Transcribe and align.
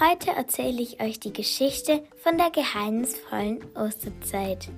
Heute 0.00 0.30
erzähle 0.30 0.80
ich 0.80 1.02
euch 1.02 1.18
die 1.18 1.32
Geschichte 1.32 2.04
von 2.22 2.38
der 2.38 2.52
geheimnisvollen 2.52 3.58
Osterzeit. 3.74 4.68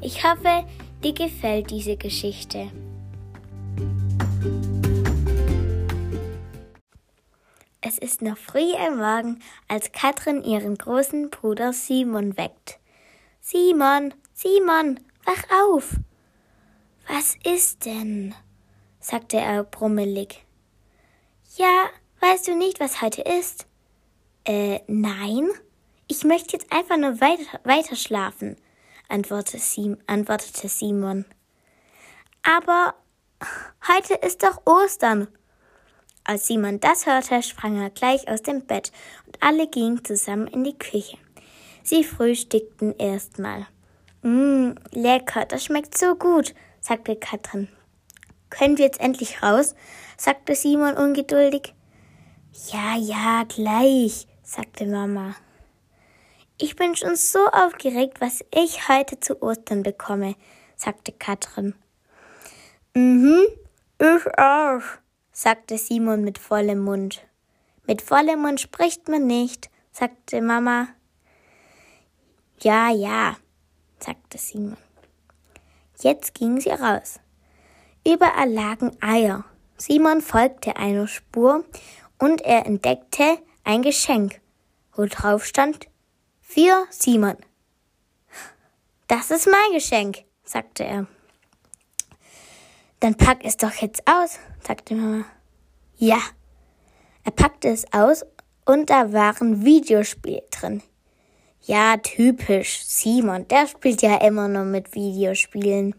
Ich 0.00 0.22
hoffe, 0.22 0.64
dir 1.02 1.12
gefällt 1.12 1.72
diese 1.72 1.96
Geschichte. 1.96 2.70
Es 7.80 7.98
ist 7.98 8.22
noch 8.22 8.38
früh 8.38 8.72
am 8.74 8.98
Morgen, 8.98 9.42
als 9.66 9.90
Katrin 9.90 10.44
ihren 10.44 10.78
großen 10.78 11.30
Bruder 11.30 11.72
Simon 11.72 12.36
weckt. 12.36 12.78
Simon, 13.40 14.14
Simon, 14.32 15.00
wach 15.24 15.42
auf! 15.64 15.96
Was 17.08 17.34
ist 17.42 17.84
denn? 17.84 18.32
sagte 19.00 19.38
er 19.38 19.64
brummelig. 19.64 20.46
Ja, 21.56 21.86
weißt 22.20 22.46
du 22.46 22.54
nicht, 22.54 22.78
was 22.78 23.02
heute 23.02 23.22
ist? 23.22 23.66
Äh, 24.44 24.80
nein. 24.86 25.48
Ich 26.08 26.24
möchte 26.24 26.56
jetzt 26.56 26.72
einfach 26.72 26.96
nur 26.96 27.20
weiter, 27.20 27.60
weiter 27.64 27.96
schlafen, 27.96 28.56
antwortete, 29.08 29.58
Sim, 29.58 29.98
antwortete 30.06 30.68
Simon. 30.68 31.24
Aber 32.42 32.94
heute 33.88 34.14
ist 34.14 34.42
doch 34.42 34.66
Ostern. 34.66 35.28
Als 36.24 36.46
Simon 36.46 36.80
das 36.80 37.06
hörte, 37.06 37.42
sprang 37.42 37.80
er 37.80 37.90
gleich 37.90 38.28
aus 38.28 38.42
dem 38.42 38.66
Bett 38.66 38.92
und 39.26 39.42
alle 39.42 39.68
gingen 39.68 40.04
zusammen 40.04 40.48
in 40.48 40.64
die 40.64 40.78
Küche. 40.78 41.18
Sie 41.82 42.04
frühstückten 42.04 42.96
erstmal. 42.96 43.66
Mmm, 44.22 44.76
lecker, 44.90 45.46
das 45.46 45.64
schmeckt 45.64 45.96
so 45.96 46.14
gut, 46.14 46.54
sagte 46.80 47.16
Katrin. 47.16 47.68
Können 48.50 48.76
wir 48.76 48.84
jetzt 48.84 49.00
endlich 49.00 49.42
raus? 49.42 49.74
sagte 50.16 50.54
Simon 50.54 50.94
ungeduldig. 50.94 51.74
Ja, 52.70 52.96
ja, 52.96 53.44
gleich, 53.44 54.26
sagte 54.42 54.86
Mama. 54.86 55.34
Ich 56.58 56.76
bin 56.76 56.94
schon 56.94 57.16
so 57.16 57.46
aufgeregt, 57.48 58.20
was 58.20 58.44
ich 58.54 58.88
heute 58.88 59.18
zu 59.20 59.42
Ostern 59.42 59.82
bekomme, 59.82 60.36
sagte 60.76 61.12
Katrin. 61.12 61.74
Mhm, 62.94 63.46
ich 63.98 64.38
auch, 64.38 64.82
sagte 65.32 65.78
Simon 65.78 66.24
mit 66.24 66.38
vollem 66.38 66.80
Mund. 66.80 67.26
Mit 67.86 68.02
vollem 68.02 68.42
Mund 68.42 68.60
spricht 68.60 69.08
man 69.08 69.26
nicht, 69.26 69.70
sagte 69.92 70.40
Mama. 70.40 70.88
Ja, 72.60 72.90
ja, 72.90 73.36
sagte 73.98 74.38
Simon. 74.38 74.76
Jetzt 76.00 76.34
gingen 76.34 76.60
sie 76.60 76.70
raus. 76.70 77.18
Überall 78.06 78.50
lagen 78.50 78.96
Eier. 79.00 79.44
Simon 79.76 80.20
folgte 80.20 80.76
einer 80.76 81.08
Spur 81.08 81.64
und 82.18 82.40
er 82.42 82.66
entdeckte 82.66 83.38
ein 83.64 83.82
Geschenk, 83.82 84.40
wo 84.94 85.06
drauf 85.06 85.44
stand 85.44 85.88
für 86.40 86.86
Simon. 86.90 87.36
Das 89.08 89.30
ist 89.30 89.46
mein 89.46 89.72
Geschenk, 89.72 90.24
sagte 90.44 90.84
er. 90.84 91.06
Dann 93.00 93.16
pack 93.16 93.44
es 93.44 93.56
doch 93.56 93.74
jetzt 93.74 94.02
aus, 94.06 94.38
sagte 94.66 94.94
Mama. 94.94 95.24
Ja. 95.96 96.20
Er 97.24 97.32
packte 97.32 97.68
es 97.68 97.92
aus 97.92 98.24
und 98.64 98.90
da 98.90 99.12
waren 99.12 99.64
Videospiele 99.64 100.42
drin. 100.50 100.82
Ja, 101.62 101.96
typisch. 101.96 102.82
Simon, 102.84 103.46
der 103.48 103.68
spielt 103.68 104.02
ja 104.02 104.16
immer 104.16 104.48
nur 104.48 104.64
mit 104.64 104.94
Videospielen. 104.94 105.94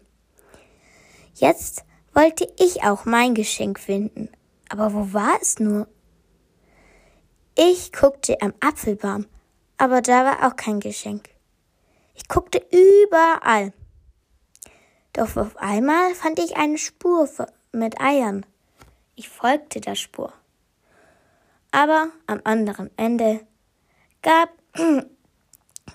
Jetzt 1.34 1.84
wollte 2.12 2.46
ich 2.58 2.82
auch 2.82 3.06
mein 3.06 3.34
Geschenk 3.34 3.78
finden. 3.80 4.28
Aber 4.68 4.92
wo 4.92 5.12
war 5.12 5.38
es 5.40 5.58
nur? 5.58 5.88
Ich 7.56 7.92
guckte 7.92 8.40
am 8.42 8.52
Apfelbaum, 8.58 9.26
aber 9.76 10.02
da 10.02 10.24
war 10.24 10.46
auch 10.48 10.56
kein 10.56 10.80
Geschenk. 10.80 11.30
Ich 12.14 12.26
guckte 12.26 12.58
überall. 12.70 13.72
Doch 15.12 15.36
auf 15.36 15.56
einmal 15.58 16.14
fand 16.16 16.40
ich 16.40 16.56
eine 16.56 16.78
Spur 16.78 17.28
mit 17.70 18.00
Eiern. 18.00 18.44
Ich 19.14 19.28
folgte 19.28 19.80
der 19.80 19.94
Spur. 19.94 20.32
Aber 21.70 22.08
am 22.26 22.40
anderen 22.42 22.90
Ende 22.96 23.46
gab, 24.22 24.48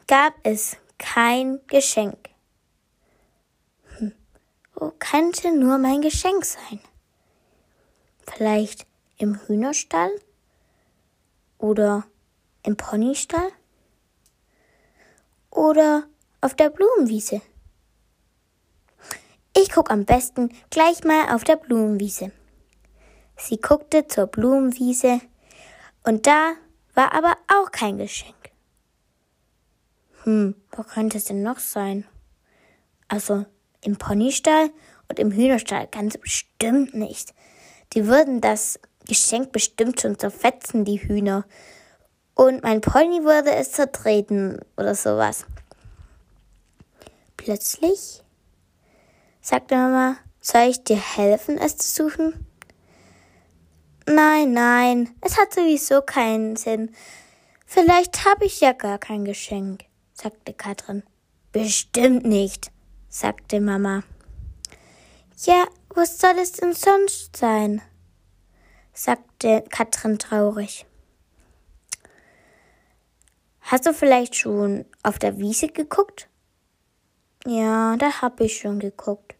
gab 0.07 0.33
es 0.43 0.77
kein 0.97 1.59
Geschenk. 1.67 2.29
Wo 4.75 4.93
könnte 4.97 5.53
nur 5.53 5.77
mein 5.77 6.01
Geschenk 6.01 6.45
sein? 6.45 6.79
Vielleicht 8.25 8.87
im 9.17 9.35
Hühnerstall? 9.45 10.11
Oder 11.59 12.05
im 12.63 12.77
Ponystall? 12.77 13.51
Oder 15.51 16.07
auf 16.41 16.55
der 16.55 16.69
Blumenwiese? 16.69 17.41
Ich 19.55 19.69
guck 19.69 19.91
am 19.91 20.05
besten 20.05 20.49
gleich 20.69 21.03
mal 21.03 21.35
auf 21.35 21.43
der 21.43 21.57
Blumenwiese. 21.57 22.31
Sie 23.35 23.57
guckte 23.57 24.07
zur 24.07 24.27
Blumenwiese 24.27 25.19
und 26.03 26.27
da 26.27 26.53
war 26.93 27.13
aber 27.13 27.37
auch 27.47 27.71
kein 27.71 27.97
Geschenk. 27.97 28.35
Hm, 30.23 30.55
wo 30.71 30.83
könnte 30.83 31.17
es 31.17 31.25
denn 31.25 31.43
noch 31.43 31.59
sein? 31.59 32.05
Also 33.09 33.45
im 33.81 33.97
Ponystall 33.97 34.69
und 35.09 35.19
im 35.19 35.31
Hühnerstall 35.31 35.87
ganz 35.87 36.17
bestimmt 36.17 36.93
nicht. 36.93 37.33
Die 37.93 38.07
würden 38.07 38.39
das 38.39 38.79
Geschenk 39.09 39.51
bestimmt 39.51 39.99
schon 39.99 40.17
zerfetzen, 40.17 40.85
die 40.85 41.01
Hühner. 41.01 41.45
Und 42.35 42.63
mein 42.63 42.79
Pony 42.79 43.23
würde 43.23 43.51
es 43.53 43.73
zertreten 43.73 44.59
oder 44.77 44.95
sowas. 44.95 45.45
Plötzlich 47.35 48.21
sagte 49.41 49.75
Mama, 49.75 50.17
soll 50.39 50.69
ich 50.69 50.83
dir 50.83 50.95
helfen, 50.97 51.57
es 51.57 51.75
zu 51.77 52.03
suchen? 52.03 52.45
Nein, 54.05 54.53
nein, 54.53 55.09
es 55.21 55.37
hat 55.37 55.53
sowieso 55.53 56.01
keinen 56.01 56.55
Sinn. 56.55 56.93
Vielleicht 57.65 58.25
habe 58.25 58.45
ich 58.45 58.61
ja 58.61 58.73
gar 58.73 58.99
kein 58.99 59.25
Geschenk, 59.25 59.85
sagte 60.13 60.53
Katrin. 60.53 61.03
Bestimmt 61.51 62.25
nicht, 62.25 62.71
sagte 63.09 63.59
Mama. 63.59 64.03
Ja, 65.45 65.65
was 65.95 66.19
soll 66.19 66.37
es 66.39 66.51
denn 66.53 66.73
sonst 66.73 67.35
sein? 67.35 67.81
Sagte 68.99 69.63
Katrin 69.69 70.19
traurig. 70.19 70.85
Hast 73.61 73.85
du 73.85 73.93
vielleicht 73.93 74.35
schon 74.35 74.85
auf 75.03 75.17
der 75.19 75.37
Wiese 75.37 75.69
geguckt? 75.69 76.27
Ja, 77.45 77.95
da 77.95 78.21
hab 78.21 78.41
ich 78.41 78.59
schon 78.59 78.79
geguckt. 78.79 79.35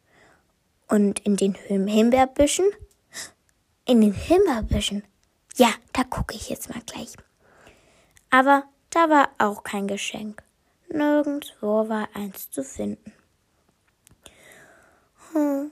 Und 0.88 1.20
in 1.20 1.36
den 1.36 1.56
Himbeerbüschen? 1.56 2.68
In 3.84 4.00
den 4.00 4.14
Himbeerbüschen? 4.14 5.04
Ja, 5.58 5.74
da 5.92 6.06
gucke 6.06 6.36
ich 6.36 6.50
jetzt 6.50 6.70
mal 6.70 6.82
gleich. 6.86 7.18
Aber 8.30 8.64
da 8.92 9.10
war 9.10 9.30
auch 9.40 9.64
kein 9.64 9.88
Geschenk. 9.88 10.42
Nirgendwo 10.88 11.90
war 11.90 12.08
eins 12.14 12.50
zu 12.50 12.64
finden. 12.64 13.12
Hm, 15.34 15.72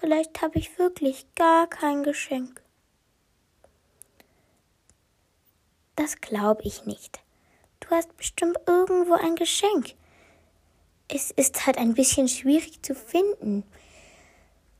vielleicht 0.00 0.42
habe 0.42 0.58
ich 0.58 0.76
wirklich 0.80 1.32
gar 1.36 1.68
kein 1.68 2.02
Geschenk. 2.02 2.60
Das 5.98 6.20
glaube 6.20 6.62
ich 6.62 6.86
nicht. 6.86 7.18
Du 7.80 7.90
hast 7.90 8.16
bestimmt 8.16 8.56
irgendwo 8.68 9.14
ein 9.14 9.34
Geschenk. 9.34 9.96
Es 11.08 11.32
ist 11.32 11.66
halt 11.66 11.76
ein 11.76 11.94
bisschen 11.94 12.28
schwierig 12.28 12.80
zu 12.84 12.94
finden. 12.94 13.64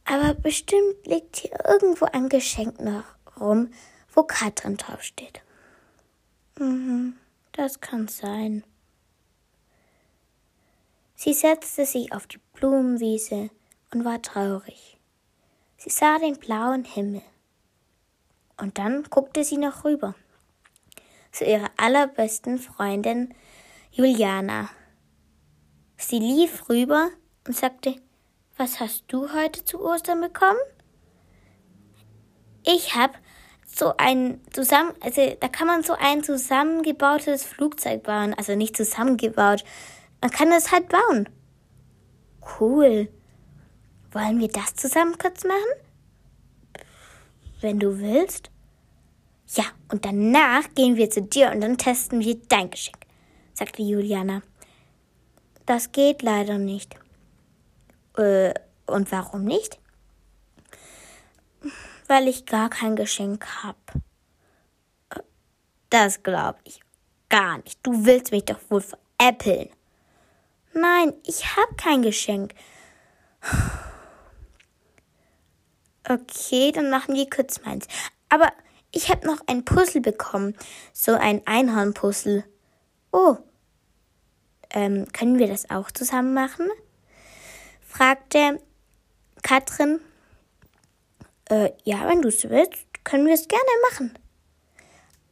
Aber 0.05 0.34
bestimmt 0.34 1.05
liegt 1.06 1.39
hier 1.39 1.59
irgendwo 1.69 2.05
ein 2.05 2.29
Geschenk 2.29 2.81
noch 2.81 3.03
rum, 3.41 3.73
wo 4.15 4.23
Katrin 4.23 4.76
draufsteht. 4.76 5.43
Mhm, 6.56 7.17
das 7.50 7.81
kann 7.81 8.06
sein. 8.06 8.62
Sie 11.17 11.35
setzte 11.35 11.85
sich 11.85 12.12
auf 12.12 12.29
die 12.29 12.38
Blumenwiese 12.53 13.50
und 13.93 14.05
war 14.05 14.23
traurig. 14.23 15.00
Sie 15.79 15.91
sah 15.91 16.20
den 16.20 16.38
blauen 16.38 16.85
Himmel. 16.85 17.23
Und 18.56 18.79
dann 18.79 19.03
guckte 19.03 19.43
sie 19.43 19.56
noch 19.56 19.82
rüber 19.82 20.15
zu 21.33 21.45
ihrer 21.45 21.71
allerbesten 21.77 22.59
Freundin 22.59 23.35
Juliana. 23.91 24.71
Sie 25.97 26.19
lief 26.19 26.69
rüber 26.69 27.11
und 27.47 27.57
sagte, 27.57 27.97
was 28.57 28.81
hast 28.81 29.05
du 29.09 29.33
heute 29.33 29.65
zu 29.65 29.81
Ostern 29.81 30.21
bekommen? 30.21 30.59
Ich 32.65 32.95
habe 32.95 33.15
so 33.67 33.95
ein 33.97 34.41
zusammen, 34.53 34.93
also 35.01 35.37
da 35.41 35.49
kann 35.49 35.67
man 35.67 35.83
so 35.83 35.95
ein 35.99 36.23
zusammengebautes 36.25 37.45
Flugzeug 37.45 38.03
bauen, 38.03 38.35
also 38.35 38.55
nicht 38.57 38.77
zusammengebaut. 38.77 39.65
Man 40.21 40.31
kann 40.31 40.51
es 40.53 40.73
halt 40.73 40.89
bauen. 40.89 41.29
Cool. 42.59 43.09
Wollen 44.11 44.41
wir 44.41 44.49
das 44.49 44.75
zusammen 44.75 45.17
kurz 45.19 45.45
machen? 45.45 45.57
Wenn 47.61 47.79
du 47.79 48.01
willst. 48.01 48.51
Ja, 49.55 49.65
und 49.91 50.05
danach 50.05 50.75
gehen 50.75 50.97
wir 50.97 51.11
zu 51.11 51.23
dir 51.23 51.50
und 51.50 51.61
dann 51.61 51.79
testen 51.79 52.21
wir 52.21 52.37
dein 52.49 52.71
Geschenk, 52.71 52.99
sagte 53.55 53.83
Juliana. 53.83 54.43
Das 55.65 55.93
geht 55.93 56.23
leider 56.23 56.59
nicht. 56.59 56.97
Äh, 58.17 58.55
und 58.87 59.11
warum 59.12 59.45
nicht? 59.45 59.79
Weil 62.06 62.29
ich 62.29 62.47
gar 62.47 62.71
kein 62.71 62.97
Geschenk 62.97 63.47
hab. 63.62 63.77
Das 65.91 66.23
glaube 66.23 66.59
ich 66.65 66.81
gar 67.29 67.59
nicht. 67.59 67.79
Du 67.83 68.05
willst 68.05 68.33
mich 68.33 68.44
doch 68.44 68.59
wohl 68.69 68.83
veräppeln. 68.83 69.71
Nein, 70.75 71.12
ich 71.25 71.56
hab 71.56 71.77
kein 71.77 72.03
Geschenk. 72.03 72.55
Okay, 76.09 76.73
dann 76.73 76.91
machen 76.91 77.15
wir 77.15 77.29
kurz 77.29 77.62
meins. 77.65 77.87
Aber 78.29 78.51
ich 78.93 79.11
habe 79.11 79.26
noch 79.26 79.40
ein 79.46 79.64
Puzzle 79.64 80.00
bekommen. 80.00 80.56
So 80.93 81.14
ein 81.14 81.46
Einhornpuzzle. 81.46 82.44
Oh. 83.12 83.37
Ähm, 84.70 85.06
können 85.12 85.38
wir 85.38 85.49
das 85.49 85.70
auch 85.70 85.90
zusammen 85.90 86.35
machen? 86.35 86.69
fragte 87.81 88.61
Katrin. 89.43 90.00
Äh, 91.49 91.70
ja, 91.85 92.06
wenn 92.06 92.23
du 92.23 92.29
es 92.29 92.49
willst, 92.49 92.87
können 93.05 93.26
wir 93.26 93.35
es 93.35 93.49
gerne 93.49 93.62
machen. 93.90 94.19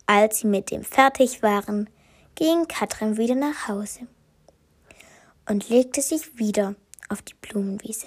Als 0.07 0.39
sie 0.39 0.47
mit 0.47 0.71
dem 0.71 0.83
fertig 0.85 1.43
waren, 1.43 1.91
ging 2.35 2.67
Katrin 2.69 3.17
wieder 3.17 3.35
nach 3.35 3.69
Hause 3.69 4.07
und 5.49 5.69
legte 5.69 6.01
sich 6.01 6.39
wieder 6.39 6.75
auf 7.09 7.23
die 7.23 7.35
Blumenwiese. 7.35 8.07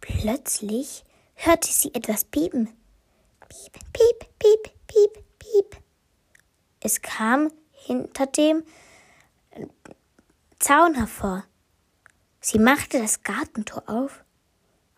Plötzlich 0.00 1.04
hörte 1.34 1.68
sie 1.70 1.94
etwas 1.94 2.24
piepen. 2.24 2.68
Piep, 3.50 3.72
piep, 3.92 4.38
piep, 4.38 4.70
piep, 4.86 5.24
piep. 5.40 5.76
Es 6.78 7.02
kam 7.02 7.50
hinter 7.72 8.26
dem 8.26 8.62
Zaun 10.60 10.94
hervor. 10.94 11.42
Sie 12.40 12.60
machte 12.60 13.00
das 13.00 13.24
Gartentor 13.24 13.82
auf, 13.88 14.24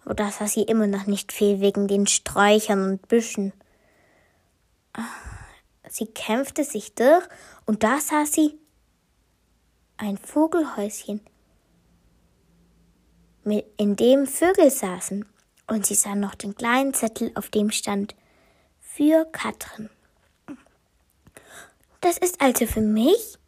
aber 0.04 0.12
da 0.14 0.30
sah 0.30 0.46
sie 0.46 0.64
immer 0.64 0.86
noch 0.86 1.06
nicht 1.06 1.32
viel 1.32 1.60
wegen 1.60 1.88
den 1.88 2.06
Sträuchern 2.06 2.84
und 2.84 3.08
Büschen. 3.08 3.54
Sie 5.88 6.06
kämpfte 6.06 6.64
sich 6.64 6.94
durch 6.94 7.26
und 7.64 7.82
da 7.82 8.00
sah 8.00 8.26
sie 8.26 8.58
ein 9.96 10.18
Vogelhäuschen, 10.18 11.22
in 13.44 13.96
dem 13.96 14.26
Vögel 14.26 14.70
saßen 14.70 15.24
und 15.68 15.86
sie 15.86 15.94
sah 15.94 16.14
noch 16.14 16.34
den 16.34 16.54
kleinen 16.54 16.92
Zettel, 16.92 17.32
auf 17.34 17.48
dem 17.48 17.70
stand 17.70 18.14
für 18.94 19.24
Katrin. 19.32 19.88
Das 22.00 22.18
ist 22.18 22.40
also 22.40 22.66
für 22.66 22.80
mich? 22.80 23.38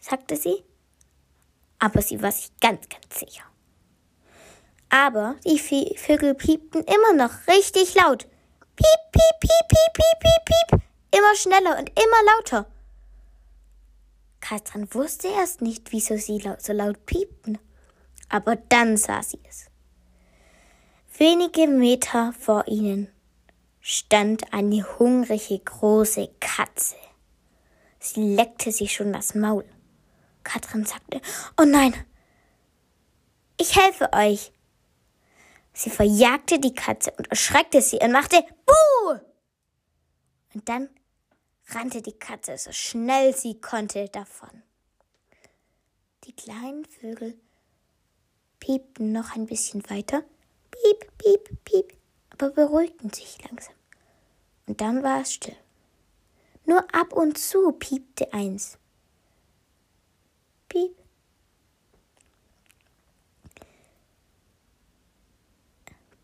sagte 0.00 0.36
sie. 0.36 0.64
Aber 1.78 2.02
sie 2.02 2.20
war 2.20 2.32
sich 2.32 2.50
ganz, 2.60 2.88
ganz 2.88 3.20
sicher. 3.20 3.44
Aber 4.88 5.36
die 5.44 5.58
Vögel 5.96 6.34
piepten 6.34 6.82
immer 6.82 7.12
noch 7.12 7.46
richtig 7.46 7.94
laut. 7.94 8.26
Piep, 8.74 9.12
piep, 9.12 9.40
piep, 9.40 9.68
piep, 9.68 9.92
piep, 9.94 10.20
piep, 10.20 10.44
piep. 10.44 10.82
Immer 11.16 11.34
schneller 11.36 11.78
und 11.78 11.90
immer 11.90 12.34
lauter. 12.36 12.66
Katrin 14.40 14.92
wusste 14.92 15.28
erst 15.28 15.62
nicht, 15.62 15.92
wieso 15.92 16.16
sie 16.16 16.42
so 16.58 16.72
laut 16.72 17.06
piepten. 17.06 17.58
Aber 18.28 18.56
dann 18.56 18.96
sah 18.96 19.22
sie 19.22 19.40
es. 19.48 19.66
Wenige 21.16 21.68
Meter 21.68 22.32
vor 22.32 22.66
ihnen 22.66 23.08
stand 23.80 24.52
eine 24.52 24.98
hungrige 24.98 25.58
große 25.58 26.28
Katze. 26.40 26.96
Sie 27.98 28.34
leckte 28.34 28.72
sich 28.72 28.94
schon 28.94 29.12
das 29.12 29.34
Maul. 29.34 29.64
Katrin 30.42 30.84
sagte, 30.84 31.20
Oh 31.60 31.64
nein, 31.64 31.94
ich 33.58 33.76
helfe 33.76 34.12
euch. 34.12 34.52
Sie 35.72 35.90
verjagte 35.90 36.58
die 36.58 36.74
Katze 36.74 37.12
und 37.16 37.28
erschreckte 37.28 37.80
sie 37.80 37.98
und 37.98 38.12
machte 38.12 38.42
Buh! 38.66 39.18
Und 40.54 40.68
dann 40.68 40.88
rannte 41.68 42.02
die 42.02 42.18
Katze 42.18 42.58
so 42.58 42.72
schnell 42.72 43.36
sie 43.36 43.60
konnte 43.60 44.08
davon. 44.08 44.62
Die 46.24 46.34
kleinen 46.34 46.84
Vögel 46.84 47.38
piepten 48.58 49.12
noch 49.12 49.36
ein 49.36 49.46
bisschen 49.46 49.88
weiter 49.88 50.22
piep, 50.70 51.18
piep, 51.18 51.64
piep, 51.64 51.99
aber 52.40 52.52
beruhigten 52.52 53.12
sich 53.12 53.38
langsam. 53.48 53.74
Und 54.66 54.80
dann 54.80 55.02
war 55.02 55.20
es 55.20 55.34
still. 55.34 55.56
Nur 56.64 56.82
ab 56.94 57.12
und 57.12 57.36
zu 57.36 57.72
piepte 57.72 58.32
eins. 58.32 58.78
Piep. 60.68 60.96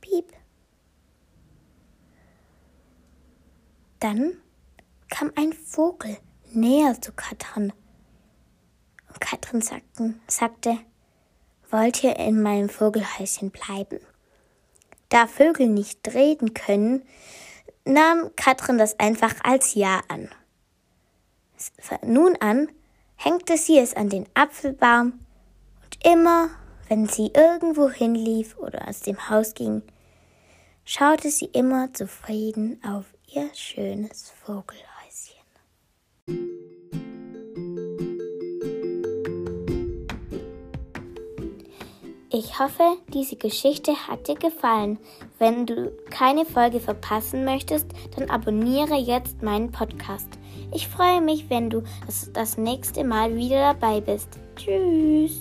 Piep. 0.01 0.33
Dann 3.99 4.37
kam 5.09 5.33
ein 5.37 5.53
Vogel 5.53 6.17
näher 6.53 7.01
zu 7.01 7.13
Katrin. 7.13 7.73
Und 9.09 9.21
Katrin 9.21 9.63
sagten, 9.63 10.21
sagte, 10.29 10.79
wollt 11.71 12.05
ihr 12.05 12.17
in 12.17 12.41
meinem 12.41 12.69
Vogelhäuschen 12.69 13.51
bleiben? 13.51 13.99
Da 15.09 15.27
Vögel 15.27 15.69
nicht 15.69 16.15
reden 16.15 16.55
können, 16.55 17.03
nahm 17.85 18.31
Katrin 18.37 18.79
das 18.79 18.99
einfach 18.99 19.35
als 19.45 19.75
Ja 19.75 20.03
an. 20.09 20.29
Nun 22.03 22.37
an 22.37 22.69
hängte 23.17 23.57
sie 23.57 23.79
es 23.79 23.95
an 23.95 24.09
den 24.09 24.27
Apfelbaum 24.35 25.19
und 25.85 26.07
immer, 26.07 26.51
wenn 26.89 27.07
sie 27.07 27.31
irgendwo 27.35 27.89
hinlief 27.91 28.57
oder 28.59 28.89
aus 28.89 29.01
dem 29.01 29.31
Haus 29.31 29.55
ging, 29.55 29.83
schaute 30.85 31.31
sie 31.31 31.47
immer 31.47 31.93
zufrieden 31.93 32.81
auf 32.85 33.07
ihr 33.27 33.51
schönes 33.55 34.31
Vogelhäuschen. 34.45 34.87
Ich 42.33 42.59
hoffe, 42.59 42.97
diese 43.15 43.37
Geschichte 43.37 43.93
hat 44.09 44.27
dir 44.27 44.35
gefallen. 44.35 44.99
Wenn 45.39 45.65
du 45.65 45.93
keine 46.11 46.45
Folge 46.45 46.81
verpassen 46.81 47.45
möchtest, 47.45 47.87
dann 48.17 48.29
abonniere 48.31 48.97
jetzt 48.97 49.43
meinen 49.43 49.71
Podcast. 49.71 50.29
Ich 50.73 50.89
freue 50.89 51.21
mich, 51.21 51.49
wenn 51.51 51.71
du 51.71 51.83
das, 52.05 52.31
das 52.33 52.59
nächste 52.59 53.05
Mal 53.05 53.37
wieder 53.37 53.75
dabei 53.75 54.01
bist. 54.01 54.41
Tschüss. 54.57 55.41